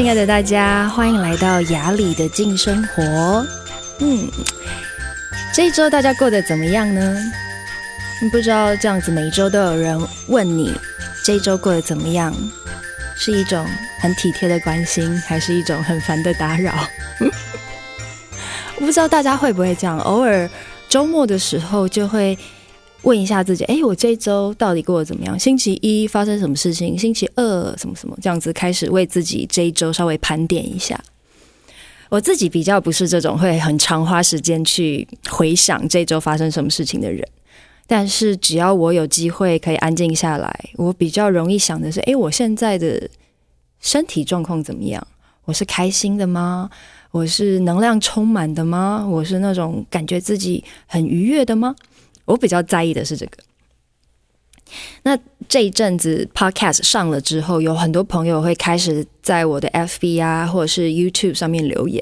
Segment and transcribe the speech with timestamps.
[0.00, 3.46] 亲爱的大家，欢迎来到雅里的静生活。
[3.98, 4.26] 嗯，
[5.52, 7.22] 这一周大家过得怎么样呢？
[8.32, 10.74] 不知道这样子每一周都有人问你
[11.22, 12.34] 这一周过得怎么样，
[13.14, 13.66] 是一种
[14.00, 16.72] 很体贴的关心，还是一种很烦的打扰？
[18.80, 20.48] 不知道大家会不会这样，偶尔
[20.88, 22.38] 周末的时候就会。
[23.02, 25.38] 问一下自己，哎，我这一周到底过得怎么样？
[25.38, 26.98] 星期一发生什么事情？
[26.98, 28.16] 星期二什么什么？
[28.20, 31.02] 这样子开始为自己这一周稍微盘点一下。
[32.10, 37.26] 我自己比较不是这种会很常花时间去回想这周发生什么事情的人，
[37.86, 43.08] 但是只要我有机会可以安静下来，我比较容易想的是，哎，我现在的
[43.80, 45.06] 身体状况怎么样？
[45.44, 46.68] 我是开心的吗？
[47.12, 49.06] 我是能量充满的吗？
[49.08, 51.74] 我是那种感觉自己很愉悦的吗？
[52.30, 53.38] 我比较在意的是这个。
[55.02, 55.18] 那
[55.48, 62.00] 这一阵子 Podcast 上了之后，有很多朋友会开始在我的 FB 啊，或者是 YouTube 上面留言。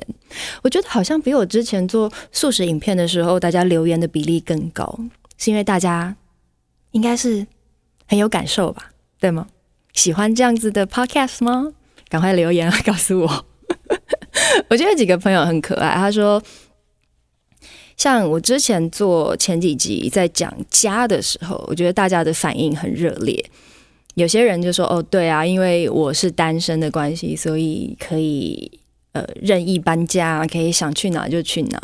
[0.62, 4.98] 我觉得好像比我之前做素食影片的时候，大家留言的比例更高，
[5.38, 6.14] 是因为大家
[6.90, 7.46] 应该是
[8.06, 8.90] 很有感受吧？
[9.18, 9.46] 对吗？
[9.94, 11.72] 喜欢这样子的 Podcast 吗？
[12.10, 13.46] 赶快留言告诉我。
[14.68, 16.42] 我觉得几个朋友很可爱，他说。
[17.98, 23.44] 像我之前做前几集在讲家的时候，我觉得大家的反应很热烈。
[24.14, 28.70] 有些人就说：“哦，对啊，因为我是单身的关系，所以可以
[29.12, 31.80] 呃任意搬家，可以想去哪就去哪。”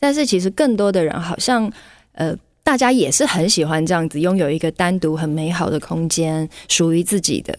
[0.00, 1.70] 但是其实更多的人好像
[2.12, 7.54] 呃，大家也是很喜欢这样子，拥有一个单独很美好的空间，属于自己的，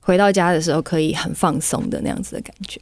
[0.00, 2.80] 回到家的时候可以很放松的那样子的感觉。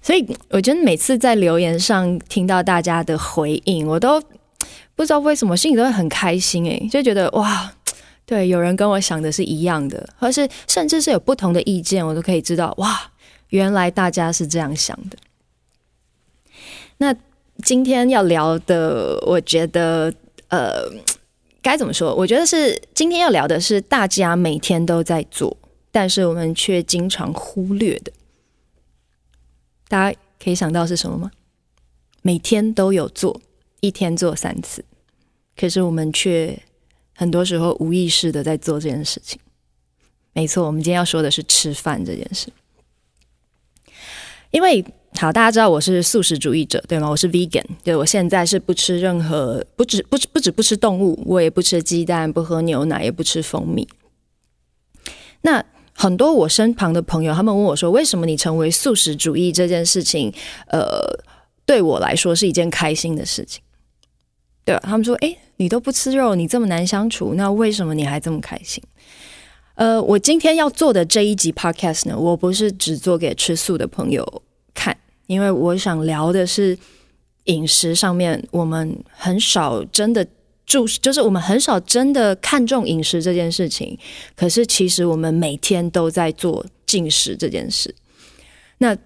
[0.00, 4.20] 所以我觉得每次在留言上听到大家的回应，我都
[4.94, 7.72] 不知道为什么心里都会很开心诶，就觉得哇，
[8.24, 13.10] 对，有人跟我想的是一样的，或是甚至是有不同的意见，我都可以知道哇，
[13.50, 15.18] 原来大家是这样想的。
[16.98, 17.14] 那
[17.62, 20.12] 今天要聊的，我觉得
[20.48, 20.84] 呃，
[21.60, 22.14] 该怎么说？
[22.14, 25.54] 我觉得是今天要聊的是大家每天都在做，
[25.90, 28.12] 但是我们却经常忽略的。
[29.88, 31.30] 大家可以想到是什么吗？
[32.22, 33.40] 每天都有做，
[33.80, 34.84] 一天做三次，
[35.56, 36.60] 可是我们却
[37.14, 39.38] 很多时候无意识的在做这件事情。
[40.32, 42.48] 没错，我们今天要说的是吃饭这件事。
[44.50, 44.84] 因为
[45.18, 47.08] 好，大家知道我是素食主义者，对吗？
[47.08, 53.88] 我是 vegan，对，我现在是不吃任何，不止不不止不吃动物，我也不吃鸡蛋，不喝牛奶，也不吃蜂蜜。
[55.42, 55.64] 那
[55.96, 60.30] 很多我身旁的朋友，他们问我说：“为什么你成为素食主义这件事情，
[60.68, 61.00] 呃，
[61.64, 63.62] 对我来说是一件开心的事情？”
[64.62, 64.82] 对吧？
[64.84, 68.82] 他们说：“诶，你都不吃肉，你这么难相处，那为什么你还这么开心？”
[69.76, 74.42] 呃，我今天要做的这一集 Podcast 呢，我不是只做给吃素的朋友
[74.74, 74.94] 看，
[75.26, 76.78] 因为我想聊的是
[77.44, 80.26] 饮食上面，我们很少真的。
[80.66, 83.96] 注就是我们很少真的看重饮食这件事情，
[84.34, 87.94] 可是其实我们每天都在做进食这件事。
[88.78, 88.96] 那，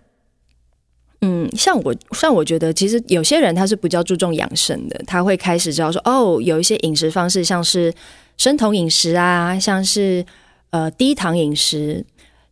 [1.20, 7.92] 嗯，像我像我觉得，其实有些人他是比较注重养生的，他会开始知道说，哦，有一些饮食方式，像是
[8.38, 10.24] 生酮饮食啊，像是
[10.70, 12.02] 呃低糖饮食，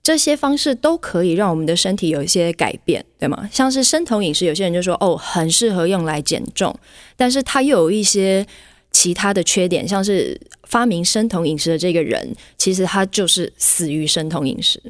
[0.02, 3.48] 这些方式都可以让我们的身体有一些改变，对吗？
[3.50, 6.78] 像是生酮饮食，有些人就说，哦，很适合用来减重，
[7.16, 8.46] 但是它又有一些。
[8.90, 14.82] 其他的缺点，像是发明生酮饮食的这个人，其实他就是死于生酮饮食。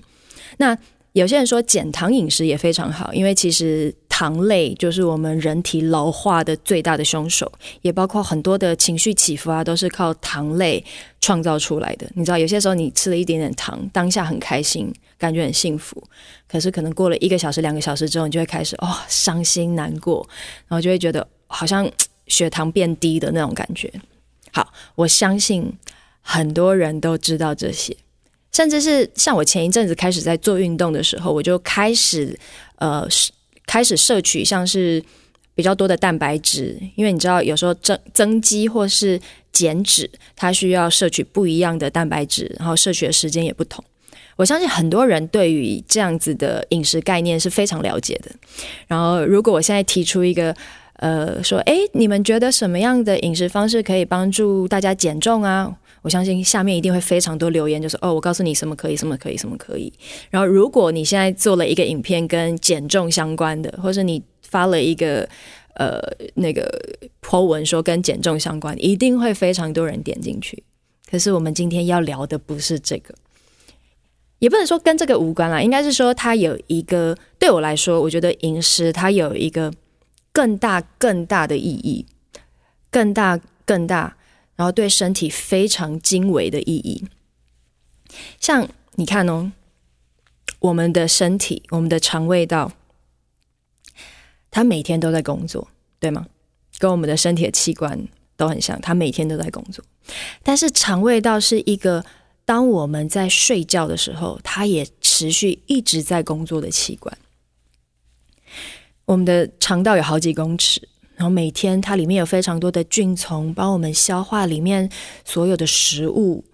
[0.56, 0.76] 那
[1.12, 7.50] 有些人说减糖饮食也非常好，因为其实糖类就是我们人体老化的最大的凶手，
[7.82, 10.82] 也包括很多的情绪起伏啊，都是靠糖类
[11.20, 12.08] 创造出来的。
[12.14, 16.02] 你知道，有些时候你吃了一点点糖，当下很开心，感觉很幸福，
[16.48, 20.26] 可是可能过了一个小时、两个小时之后，你就会开始哦伤心难过，
[20.68, 21.90] 然后就会觉得好像。
[22.28, 23.92] 血糖变低的那种感觉。
[24.52, 25.70] 好，我相信
[26.22, 27.94] 很多人都知道这些，
[28.50, 32.36] 甚至是像我前一阵子开始在做运动的时候，我就开始
[32.76, 33.06] 呃
[33.66, 35.04] 开始摄取像是
[35.54, 39.20] 比较多的蛋白质，因为你知道有时候增增肌或是
[39.52, 43.84] 减脂，它需要摄取不一样的蛋白质，然后摄取的时间也不同。
[44.36, 48.30] 我相信很多人对于这样子的饮食概念是非常了解的。
[48.86, 50.56] 然后，如果我现在提出一个。
[50.98, 55.72] 呃，说，哎，你们觉得什么样的饮食方式可以帮助大家减重啊？
[56.02, 59.92] 我相信下面一定会非常多留言，就是哦，我告诉你什么可以，什么可以，什么可以。
[60.30, 65.28] 然后，如果你现在做了一个影片跟减重相关的，或是你发了一个
[65.74, 66.00] 呃
[66.34, 66.68] 那个
[67.22, 70.62] po 文说跟减重相关，一定会非常多人点进去。
[71.08, 73.14] 可是我们今天要聊的不是这个，
[74.40, 79.72] 也不能说跟这个无关啦，应该是说它有一个对我来说，我觉得饮食它有一个
[80.32, 82.06] 更大更大的意义，
[82.90, 84.16] 更大更大，
[84.56, 87.06] 然后对身体非常精微的意义。
[88.40, 89.52] 像你看哦，
[90.60, 92.72] 我们的身体，我们的肠胃道，
[94.50, 96.26] 它每天都在工作，对吗？
[96.78, 99.84] 跟我们的身体的器官都很像，它每天都在工作。
[100.42, 102.04] 但是肠胃道是一个。
[102.48, 107.14] 当我们在睡觉的时候，它也持续一直在工作的器官。
[109.08, 114.86] 我们的肠道有好几公尺，然后每天它里面有非常多的菌丛帮我们消化里面
[115.24, 116.44] 所有的食物，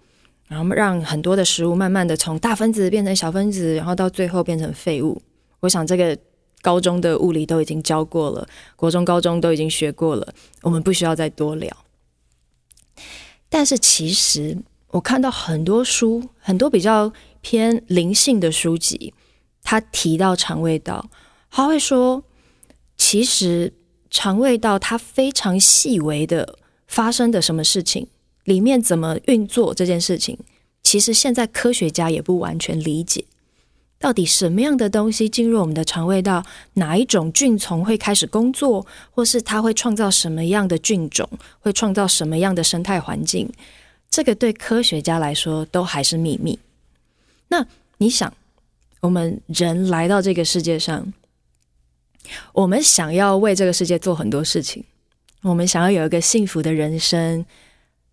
[0.47, 5.21] 然后让很多的食物慢慢的从大分子变成小分子，然后到最后变成废物。
[5.59, 6.17] 我想这个
[6.61, 8.47] 高中的物理都已经教过了，
[8.77, 11.75] 国中、高中都已经学过了，我们不需要再多聊。
[13.49, 14.57] 但是其实。
[14.91, 17.11] 我看到很多书，很多比较
[17.41, 19.13] 偏灵性的书籍，
[19.61, 21.09] 他提到肠胃道，
[21.51, 22.23] 他会说，
[23.07, 23.71] 其实
[24.09, 26.57] 肠胃道它非常细微的
[26.87, 28.07] 发生的什么事情，
[28.45, 30.39] 里面怎么运作这件事情，
[30.81, 33.23] 其实现在科学家也不完全理解，
[33.99, 36.43] 到底什么样的东西进入我们的肠胃道，
[36.73, 41.29] 哪一种菌丛会开始工作，或是它会创造什么样的菌种，
[41.59, 43.47] 会创造什么样的生态环境。
[44.09, 46.57] 这个对科学家来说都还是秘密。
[47.49, 47.67] 那
[47.99, 48.33] 你想，
[49.01, 51.13] 我们人来到这个世界上，
[52.53, 54.83] 我们想要为这个世界做很多事情，
[55.41, 57.45] 我们想要有一个幸福的人生。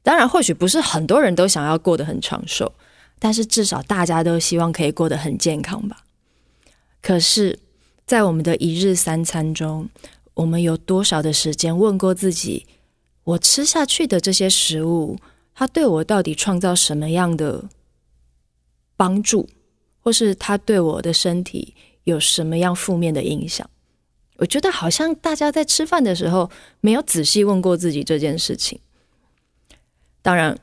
[0.02, 2.72] 当然，或许不是很多人都想要过得很长寿，
[3.18, 6.04] 但是至少大家都希望可以过得很健康吧。
[7.00, 7.58] 可是，
[8.04, 9.88] 在我们的一日三餐中，
[10.34, 12.66] 我们有多少的时间问过自己：
[13.22, 15.16] 我吃下去的这些食物，
[15.54, 17.68] 它对我到底创造什么样的
[18.96, 19.48] 帮助，
[20.00, 21.74] 或是它对我的身体
[22.04, 23.68] 有什么样负面的影响？
[24.42, 26.50] 我觉得好像大家在吃饭的时候
[26.80, 28.80] 没有仔细问过自己这件事情。
[30.20, 30.58] 当然，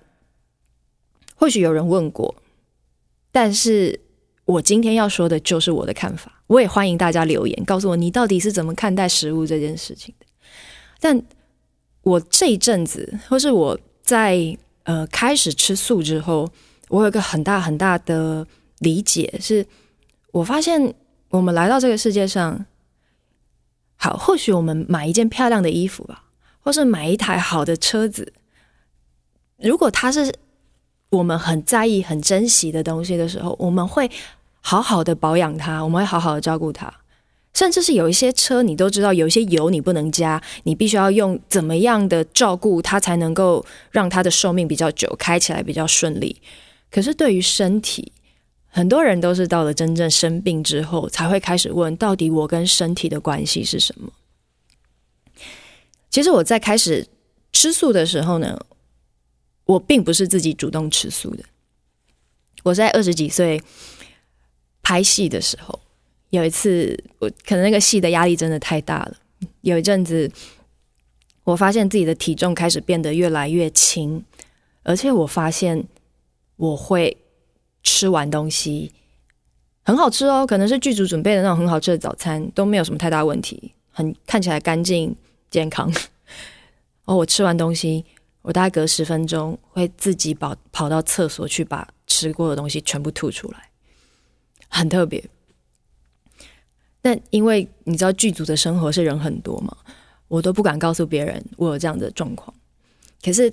[1.34, 2.36] 或许有人问过，
[3.32, 4.02] 但是
[4.44, 6.44] 我今天要说的就是我的看法。
[6.48, 10.26] 我也欢迎大家留言告诉我，你到底是怎么看待食物这件事情的。
[11.00, 11.24] 但
[12.02, 14.58] 我这一阵子，或是我在。
[14.84, 16.52] 呃，开始吃素之后，
[16.88, 18.48] 我有一个很大很大的
[18.80, 19.64] 理解，是
[20.32, 20.96] 我发现
[21.30, 22.66] 我们来到这个世界上，
[24.02, 26.24] 好，或许我们买一件漂亮的衣服吧，
[26.62, 28.32] 或是买一台好的车子，
[29.58, 30.34] 如果它是
[31.10, 34.10] 我们很在意、很珍惜的东西的时候，我们会
[34.62, 36.92] 好好的保养它，我们会好好的照顾它。
[37.54, 46.42] 甚至是有一些车，你都知道有一些油你不能加，你必须要用怎么样的照顾它才能够让它的寿命比较久，开起来比较顺利。
[46.90, 48.14] 可是对于身体，
[48.70, 54.12] 很多人都是到了真正生病之后才会开始问：到底我跟身体的关系是什么？
[56.10, 57.08] 其实我在开始
[57.52, 58.60] 吃素的时候呢，
[59.66, 61.44] 我并不是自己主动吃素的。
[62.64, 63.62] 我在二十几岁
[64.82, 65.80] 拍戏的时候。
[66.32, 69.18] 有一次，我可能那个戏的压力真的太大了。
[69.62, 70.32] 有一阵子，
[71.44, 74.24] 我发现自己的体重开始变得越来越轻，
[74.84, 75.88] 而且我发现
[76.56, 77.18] 我会
[77.92, 78.94] 吃完东西
[79.82, 85.16] 很好吃哦，可能是剧组准备的那种很好吃的早餐，都没有什么太大问题，很看起来干净
[85.50, 85.92] 健康。
[87.06, 88.06] 哦，我吃完东西，
[88.44, 93.70] 我大概隔十分钟会自己跑跑到厕所去把吃过的东西全部吐出来，
[94.68, 95.24] 很特别。
[97.02, 99.76] 但因为你知道剧组的生活是人很多嘛，
[100.28, 102.54] 我都不敢告诉别人我有这样的状况。
[103.24, 103.52] 可是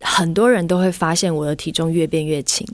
[0.00, 2.66] 很多人都会发现我的体重越变越轻。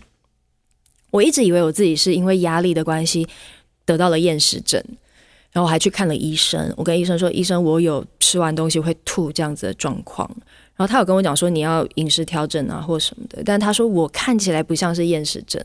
[1.16, 3.26] 我一直以为我自己是因为压力的关系
[3.86, 4.82] 得到了厌食症，
[5.50, 6.70] 然后我还去看了医生。
[6.76, 10.30] 我跟医生说：“医生，我有吃完东西会吐这样子的状况。”
[10.76, 15.62] 然后他有跟我讲说：“你要饮食调整啊，或什么的。”但他说我看起来不像是厌食症，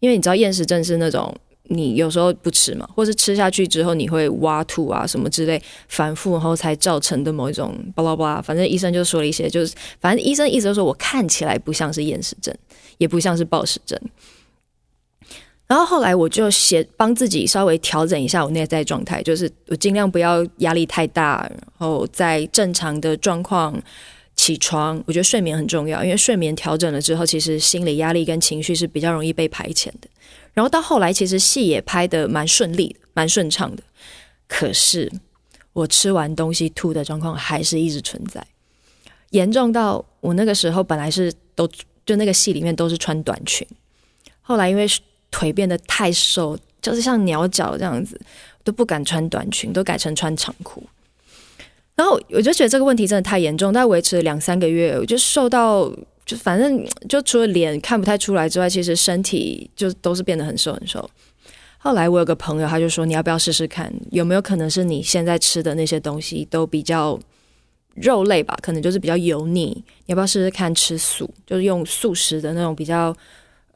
[0.00, 1.34] 因为你知道厌食症是那种。
[1.70, 12.54] 你有时候不吃嘛，或是吃下去之后你会挖吐啊什么之类，反复然后才造成的某一种巴拉巴拉，反正医生就说了一些，就是反正医生意思就是说我看起来不像是厌食症，
[12.96, 14.00] 也不像是暴食症。
[15.68, 23.78] 然后后来我就写帮自己稍微调整一下我内在状态，就是我尽量不要压力太大，然后在正常的状况
[24.34, 25.00] 起床。
[25.06, 30.08] 我觉得睡眠很重要，因为睡眠调整了之后，其实心理压力跟情绪是比较容易被排遣的。
[30.54, 33.82] 然后到后来，其实戏也拍得蛮顺利，蛮顺畅的。
[34.48, 35.12] 可是
[35.74, 38.44] 我吃完东西吐的状况还是一直存在，
[39.30, 41.68] 严重到我那个时候本来是都
[42.06, 43.68] 就那个戏里面都是穿短裙，
[44.40, 44.86] 后来因为
[45.30, 48.20] 腿变得太瘦，就是像鸟脚这样子，
[48.64, 50.82] 都不敢穿短裙，都改成穿长裤。
[51.94, 55.92] 然后我就觉得这个问题真的太严重，但维持了两三个月，我就瘦到
[56.24, 61.10] 就反正就除了脸看不太出来之外，其实身体就都是变得很瘦很瘦。
[61.78, 67.18] 后来我有个朋友，他就说：“你要不要试试看，有没有可能是你现在吃的那些东西都比较
[67.94, 68.56] 肉类吧？
[68.60, 69.66] 可能就是比较油腻。
[70.06, 73.16] 你要不要试试看吃素，就是用素食的那种比较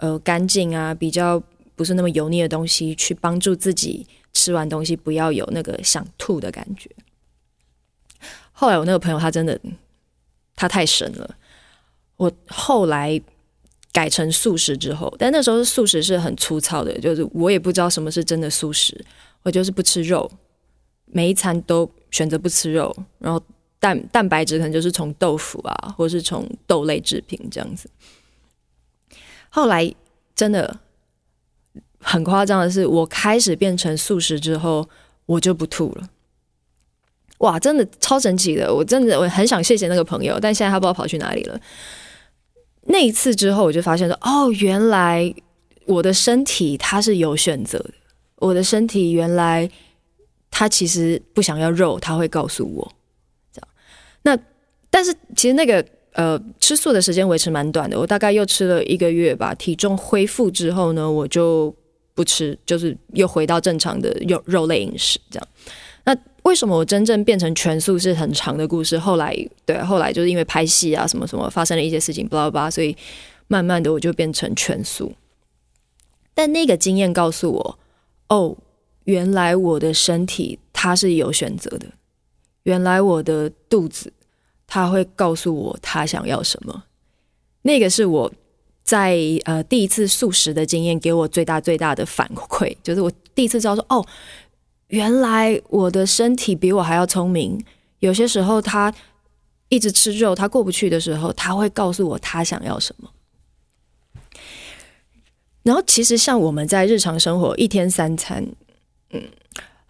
[0.03, 1.41] 呃干净啊，比较
[1.77, 6.91] 不是那么油腻的东西，去帮助自己吃完东西不要有那个想吐的感觉。”
[8.51, 9.59] 后来我那个朋友他真的
[10.57, 11.37] 他太神了，
[12.17, 13.23] 我后来。
[13.95, 18.99] 改成素食之后，但那时候素食是很粗糙的，就是我也不知道什么是真的素食，
[19.43, 20.33] 我就是不吃肉，
[21.05, 23.39] 每一餐都选择不吃肉，然后
[23.79, 27.87] 蛋蛋白质可能就是从豆腐啊，或是从豆类制品这样子。
[29.55, 29.95] 后来
[30.35, 30.81] 真的
[31.99, 34.89] 很夸张的是，我开始变成素食之后，
[35.27, 36.09] 我就不吐了。
[37.39, 38.73] 哇，真的超神奇的！
[38.73, 41.61] 我真的我很想谢谢那个朋友，但现在他不知道跑去哪里了。
[42.85, 45.33] 那一次之后，我就发现说：“哦，原来
[45.85, 47.91] 我的身体它是有选择的。
[48.37, 49.69] 我的身体原来
[50.51, 52.93] 它其实不想要肉，它会告诉我。
[53.53, 53.69] 这样。
[54.23, 54.39] 那
[54.89, 59.55] 但是其实那个呃吃素的时间维持蛮短的，我大概又吃了一个月吧。
[59.55, 61.75] 体重恢复之后呢，我就
[62.15, 65.49] 不吃，就是又回到正常的肉肉类饮食这样。
[66.05, 66.17] 那。
[66.43, 68.99] 为什么我真正变成全素是很长的故事？
[68.99, 69.33] 后来
[69.65, 72.97] 对，后来就是因为拍戏啊什么什么发生了一些事情，巴拉巴拉，所以
[73.47, 75.13] 慢慢的我就变成全素。
[76.35, 77.79] 但那个经验告诉我，
[78.29, 78.57] 哦，
[79.05, 81.87] 原来我的身体它是有选择的，
[82.65, 84.13] 原来我的肚子
[84.73, 86.85] 他会告诉我他想要什么。
[87.61, 88.33] 那个是我
[88.83, 94.03] 在呃第一次素食的经验给我最大最大的反馈，就是我第一次知道说哦。
[94.89, 97.63] 原来我的身体比我还要聪明。
[98.01, 98.93] 有些时候，他
[99.69, 103.11] 一直吃肉，他过不去的时候，他会告诉我他想要什么。
[105.63, 108.47] 然后，其实像我们在日常生活一天三餐，
[109.13, 109.23] 嗯，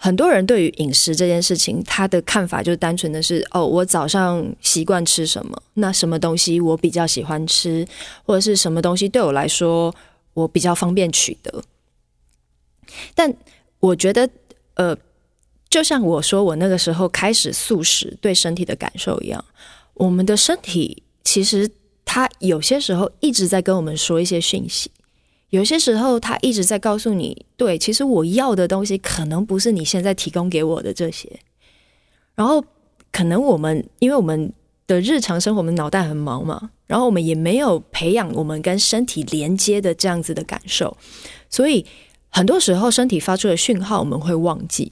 [0.03, 7.87] 很多人对于饮食这件事情，他的看法就单纯的是：哦，我早上习惯吃什么，那什么东西我比较喜欢吃，
[8.25, 9.95] 或者是什么东西对我来说
[10.35, 11.63] 我比较方便取得。
[13.15, 13.33] 但
[13.79, 14.29] 我觉得。
[14.75, 14.97] 呃，
[15.69, 19.45] 就像我说，我那个时候开始素食对身体的感受一样，
[19.93, 21.71] 我们的身体其实
[22.07, 24.91] 它有些时候一直在跟我们说一些讯息，
[25.53, 31.31] 有些时候他一直在告诉你，对，其实我要的东西可能不是你现在提供给我的这些，
[32.35, 32.65] 然后
[33.13, 34.53] 可能我们因为我们
[34.87, 40.97] 的日常生活，我们脑袋很忙嘛，然后我们也没有培养我们跟身体连接的这样子的感受，
[41.49, 41.87] 所以。
[42.35, 44.91] 很多时候，身体发出的讯号我们会忘记。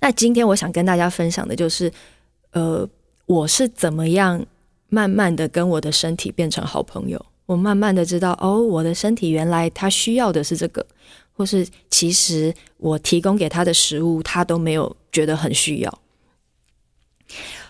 [0.00, 1.92] 那今天我想跟大家分享的就是，
[2.52, 2.88] 呃，
[3.26, 4.46] 我是怎么样
[4.88, 7.26] 慢慢的跟我的身体变成好朋友。
[7.50, 10.86] 我慢慢的知道，哦，我的身体原来它需要的是这个，
[11.32, 15.98] 或是其实我提供给他的食物，他都没有觉得很需要。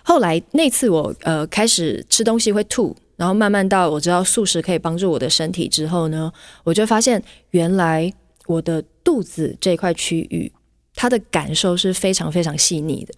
[0.03, 2.95] 后来那次我呃开始吃东西会吐。
[3.17, 6.33] 然后慢慢到我知道素食可以帮助我的身体之后呢，
[6.65, 8.11] 我就发现原来
[8.47, 10.51] 我的肚子这块区域，
[10.95, 13.15] 它的感受是非常非常细腻的。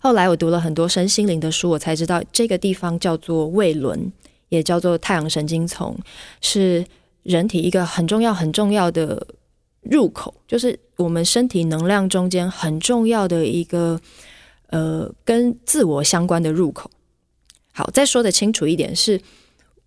[0.00, 4.12] 后来我读了很多身心灵的书，我才知道这个地方叫做胃轮，
[4.50, 5.96] 也叫做太阳神经丛，
[6.40, 6.84] 是
[7.22, 9.26] 人体一个很重要很重要的
[9.80, 13.98] 入口，就是我们身体能量中间很重要的一个
[14.66, 16.90] 呃跟自我相关的入口。
[17.72, 19.20] 好，再说的清楚一点是，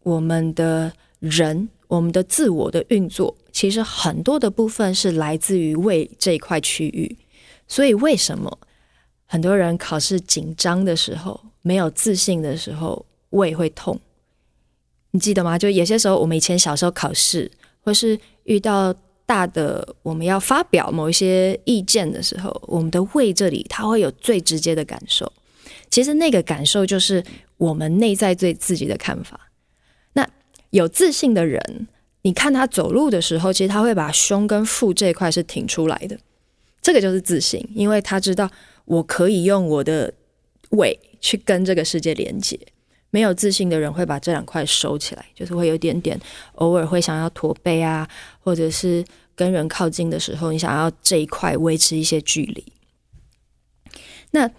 [0.01, 7.17] 我们的人，我们的自我的运作，其实很多的部分是来自于胃这一块区域。
[7.67, 8.57] 所以，为什么
[9.25, 13.99] 很多人考试紧张的时候，没有自信的时候，胃会痛？
[15.13, 15.57] 你记得吗？
[15.57, 17.49] 就有些时候，我们以前小时候考试，
[17.81, 18.93] 或是遇到
[19.25, 25.31] 大的我们要发表某一些意见的时候，我们的胃这里它会有最直接的感受。
[25.89, 27.23] 其实那个感受就是。
[27.57, 29.39] 我们内在对自己的看法。
[30.13, 30.29] 那
[30.71, 31.87] 有自信的人，
[32.23, 36.17] 你看他走路的时候，其实他会把胸跟腹这一块是挺出来的。
[36.81, 38.49] 这个就是自信，因为他知道
[38.83, 40.13] 我可以用我的
[40.71, 42.59] 胃去跟这个世界连接。
[43.13, 46.19] 没有自信的人会把这两块收起来，就是会有点点
[46.55, 49.05] 偶尔会想要驼背啊，或者是
[49.35, 52.65] 跟人靠近的时候，你想要这一块维持一些距离。
[54.31, 54.49] 那。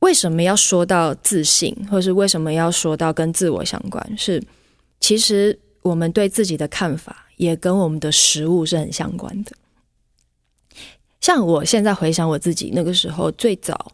[0.00, 4.16] 为什么要说到自信，或是为什么要说到跟自我相关？
[4.16, 4.40] 是
[5.00, 9.52] 其实我们对自己的看法，也跟我们的食物是很相关的。
[11.18, 13.90] 像我现在回想我自己那个时候，最早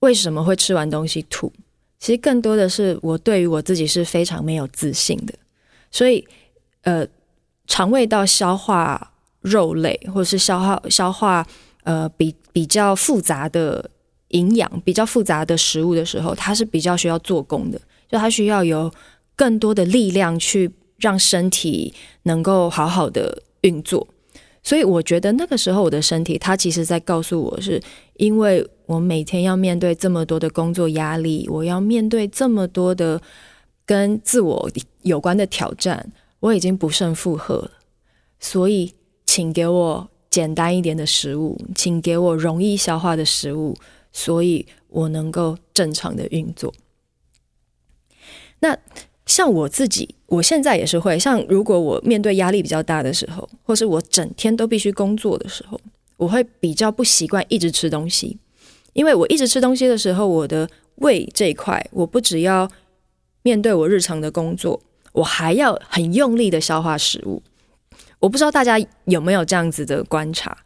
[0.00, 1.52] 为什么会吃完东西吐？
[2.00, 5.34] 其实更多的是我对于我自己是非常没有自信的，
[5.90, 6.26] 所以
[6.82, 7.06] 呃，
[7.66, 11.46] 肠胃道消化肉类或者是消化消化
[11.84, 13.90] 呃比比较复杂的
[14.28, 17.78] 营养、比较复杂的食物的时候，它是比较需要做工的，
[18.08, 18.90] 就它需要有
[19.36, 21.92] 更多的力量去让身体
[22.22, 24.08] 能够好好的运作。
[24.62, 27.82] 所以我觉得那个时候我的身体，它其实在告诉我是，
[28.14, 33.22] 因为我每天要面对这么多的工作压力，我要面对这么多的
[33.86, 34.68] 跟自我
[35.02, 37.70] 有关的挑战，我已经不胜负荷了。
[38.40, 38.92] 所以，
[39.24, 43.76] 请给我简单一点的食物，请给我容易消化的食物，
[44.12, 46.74] 所以我能够正常的运作。
[48.58, 48.76] 那。
[49.26, 55.80] 像我自己，我现在也是会像，如果我面对压力比较大的时候，或是我整天都必须工作的时候，
[56.16, 58.36] 我会比较不习惯一直吃东西，
[58.92, 62.70] 因为我一直吃东西的时候，我的胃这一块，我不只要
[63.42, 64.82] 面对我日常的工作，
[65.12, 67.42] 我还要很用力的消化食物。
[68.18, 70.56] 我不知道大家有没有这样子的观察，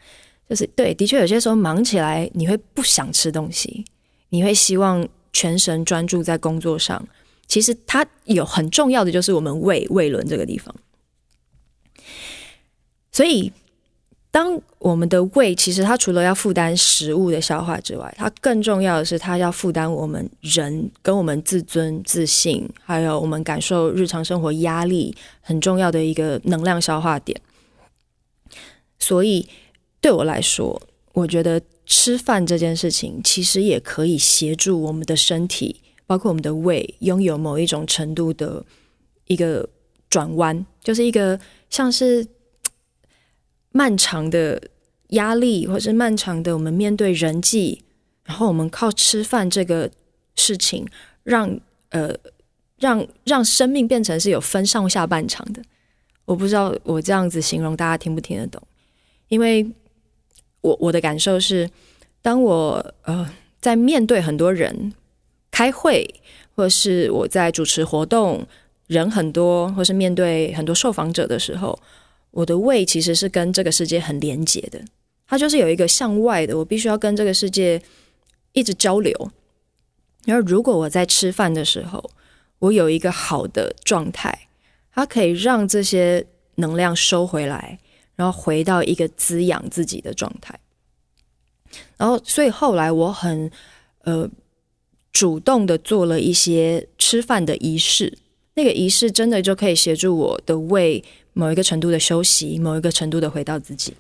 [0.49, 3.85] 就是对，的确有些时候忙起来，你会不想吃东西，
[4.31, 7.07] 你会希望全神专注在工作上。
[7.47, 10.75] 其实它有很重要的，就是我们胃胃轮这个地方。
[13.13, 13.53] 所以，
[14.35, 27.41] 当我们的胃，其实它除了要负担食物的消化之外，它更重要的是，它要负担我们人跟我们自尊、自信，还有我们感受日常生活压力很重要的一个能量消化点。
[28.99, 29.49] 所以，
[30.01, 35.81] 对我来说，我觉得吃饭这件事情，其实也可以协助我们的身体。
[36.07, 38.65] 包括我们的胃拥有某一种程度的
[39.29, 39.69] 一个
[40.11, 41.39] 转弯，就是一个
[41.71, 42.27] 像是
[43.75, 44.63] 漫长的
[45.09, 47.83] 压力，或是漫长的我们面对人际，
[48.23, 49.91] 然后我们靠吃饭这个
[50.37, 50.87] 事情
[51.25, 51.59] 让，
[51.91, 52.15] 呃
[52.79, 55.61] 让让生命变成是有分上下半场的。
[56.25, 58.63] 我不知道我这样子形容大家听不听得懂？
[59.27, 59.69] 因为
[60.61, 61.69] 我我的感受是，
[62.23, 63.29] 当我呃
[63.61, 64.95] 在面对很多人。
[65.57, 66.13] 开会，
[66.57, 68.45] 或是我在主持活动，
[68.89, 71.79] 人很多，或是面对很多受访者的时候，
[72.35, 74.81] 我的胃其实是跟这个世界很连接的。
[75.27, 77.81] 它就是有一个向外的，我必须要跟这个世界
[78.53, 79.13] 一直交流。
[80.27, 82.11] 然后，如果我在吃饭的时候，
[82.59, 84.49] 我有一个好的状态，
[84.93, 87.79] 它可以让这些能量收回来，
[88.17, 90.59] 然后回到一个滋养自己的状态。
[91.97, 93.51] 然后，所以后来我很
[94.03, 94.29] 呃。
[95.15, 98.19] 主动的做了一些吃饭的仪式，
[98.55, 103.95] 那个仪式真的就可以协助我的胃某一个程度的休息，某一个程度的回到自己。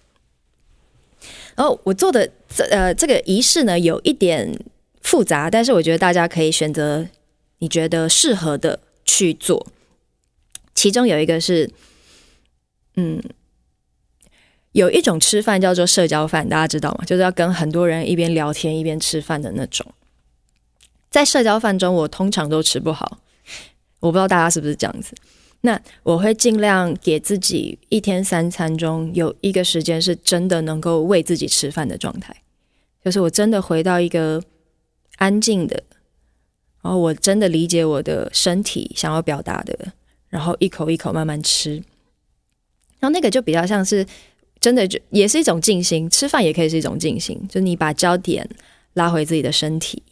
[1.54, 4.58] 然后我做的这呃这个仪式呢，有一点
[5.02, 7.06] 复杂，但是我觉得大家可以选择
[7.58, 9.66] 你觉得适合的去做。
[10.74, 11.70] 其中有一个是，
[12.96, 13.22] 嗯，
[14.72, 17.04] 有一种吃饭叫做社交饭，大家知道吗？
[17.04, 19.86] 就是要跟很多人一边聊天一边吃饭的那种。
[21.10, 23.20] 在社交饭中，我通常都吃不好。
[24.00, 25.14] 我不知道大家是不是这样子。
[25.64, 32.36] 那我会尽量给自己一天三餐中有一个时间是真的能够为自己吃饭的状态，
[33.02, 34.42] 就是我真的回到一个
[35.16, 35.82] 安静的，
[36.82, 39.92] 然后我真的理解我的身体想要表达的，
[40.28, 41.76] 然后一口一口慢慢吃。
[43.00, 44.06] 然后那个就比较像是
[44.60, 46.10] 真的，就也是一种静心。
[46.10, 48.46] 吃饭也可以是一种静心，就你把焦点
[48.92, 50.02] 拉回自己的身体。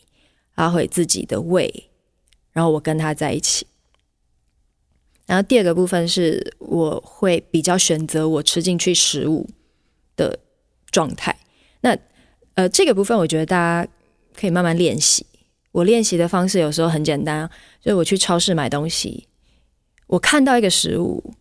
[0.54, 1.88] 拉回自己的胃，
[2.52, 3.66] 然后我跟他在一起。
[5.32, 9.48] 然后第二个部分是，我会比较选择我吃进去食物
[10.14, 10.38] 的
[10.90, 11.34] 状态。
[11.80, 11.96] 那
[12.52, 13.90] 呃，这个部分我觉得大家
[14.38, 15.24] 可以慢慢练习。
[15.70, 17.48] 我练习的方式有时候很简单，
[17.80, 19.26] 就是我去超市买东西，
[20.06, 21.32] 我看到一个食物，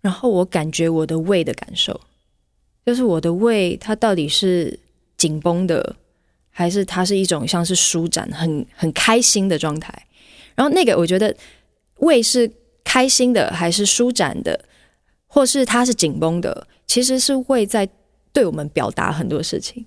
[0.00, 2.00] 然后我感觉我的胃的感受，
[2.86, 4.80] 就是我的胃它到底是
[5.18, 5.96] 紧绷的。
[6.58, 9.92] 还是它是一种像是舒展、很很开心的状态。
[10.54, 11.36] 然后那个，我觉得
[11.98, 12.50] 胃是
[12.86, 14.64] 开心的，还是舒展的，
[15.26, 17.86] 或是它是紧绷的，其实是会在
[18.32, 19.84] 对我们表达很多事情。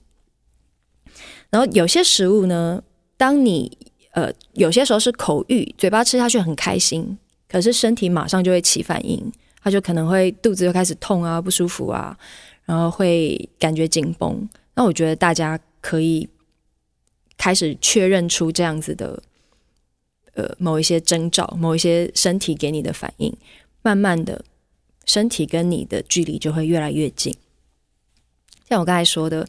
[1.50, 2.84] 然后有些食物呢，
[3.16, 3.76] 当你
[4.12, 9.32] 呃有些时候是口欲，嘴巴吃下去很开心，可是身体马上就会起反应，
[9.64, 12.16] 它就可能会肚子就开始痛啊、不舒服啊，
[12.66, 14.48] 然后会感觉紧绷。
[14.76, 16.28] 那我觉得大家可以。
[17.42, 19.18] 开始确认出这样子的，
[20.40, 23.36] 呃，某一些征兆，某一些身体给你的反应，
[23.82, 24.46] 慢慢的
[25.06, 27.36] 身体跟你的距离就会越来越近。
[28.70, 29.46] 像我刚才说的，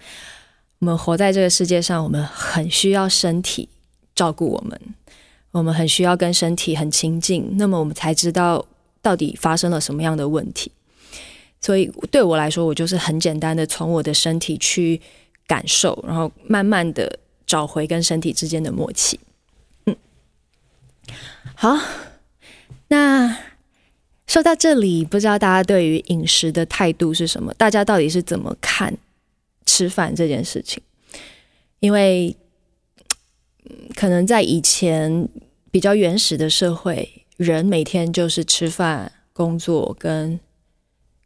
[0.80, 3.68] 我们活在这个世界上，我们很需要身体
[4.16, 4.80] 照顾我们，
[5.52, 8.66] 我们很需要跟身体很亲近，那么我们才知道
[9.00, 10.72] 到底发生了什么样的问题。
[11.60, 15.00] 所以对我来说，我就是很简单的从我的身体去
[15.46, 19.20] 感受，然后慢慢的找回跟身体之间的默契。
[21.54, 21.78] 好，
[22.88, 23.36] 那
[24.26, 27.52] 说到这里，不知道大家对于饮食的态度是什么？
[27.54, 28.96] 大家到底是怎么看
[29.66, 30.82] 吃饭这件事情？
[31.80, 32.36] 因为
[33.94, 35.28] 可能在以前
[35.70, 40.38] 比较原始的社会，人每天就是吃饭、工作跟。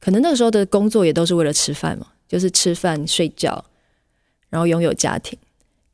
[0.00, 3.64] 可能那个时候的工作也都是为了吃饭嘛，就是吃饭、睡觉，
[4.50, 5.38] 然后拥有家庭。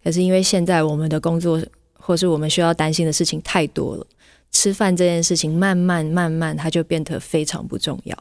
[0.03, 1.62] 可是因为现在我们的工作
[2.11, 4.05] 或是我们需要担心的事情太多了，
[4.51, 8.18] 吃饭这件事情慢慢慢慢它就变得非常不重要。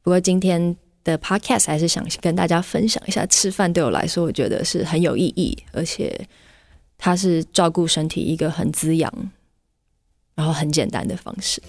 [0.00, 6.26] 不过今天的 podcast 还是想跟大家分享一下，吃饭对我来说，我觉得是很有意义，而且
[6.96, 9.12] 它是照顾身体一个很滋养，
[10.34, 11.62] 然后很简单的方式。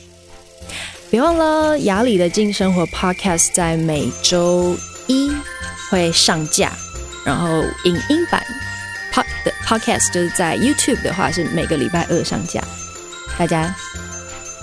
[1.11, 5.29] 别忘了，雅里的静生活 Podcast 在每周一
[5.89, 6.71] 会上架，
[7.25, 8.41] 然后影音版
[9.11, 9.25] Pod
[9.65, 12.61] Podcast 就是在 YouTube 的话是每个礼拜二上架，
[13.37, 13.73] 大家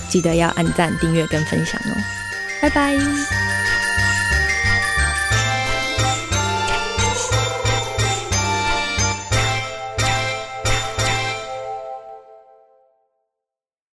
[0.08, 1.96] 记得要按赞、订阅跟分享哦，
[2.60, 3.59] 拜拜。